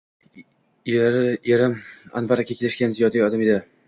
Erim 1.55 1.75
Anvar 2.21 2.41
aka 2.45 2.57
kelishgan, 2.57 2.97
ziyoli 3.01 3.23
odam 3.27 3.45
edi 3.49 3.59